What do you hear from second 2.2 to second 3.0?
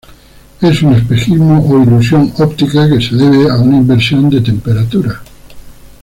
óptica que